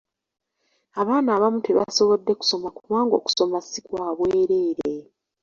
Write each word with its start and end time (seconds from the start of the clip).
Abaana 1.01 1.29
abamu 1.33 1.59
tebasobodde 1.67 2.31
kusoma 2.39 2.67
kubanga 2.77 3.13
okusoma 3.19 3.57
si 3.69 3.79
kwa 3.87 4.07
bwereere. 4.17 4.93